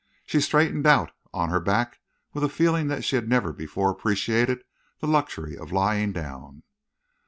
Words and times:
She 0.25 0.41
straightened 0.41 0.87
out 0.87 1.11
on 1.31 1.49
her 1.51 1.59
back 1.59 1.99
with 2.33 2.43
a 2.43 2.49
feeling 2.49 2.87
that 2.87 3.03
she 3.03 3.15
had 3.15 3.29
never 3.29 3.53
before 3.53 3.91
appreciated 3.91 4.63
the 4.97 5.05
luxury 5.05 5.55
of 5.55 5.71
lying 5.71 6.11
down. 6.11 6.63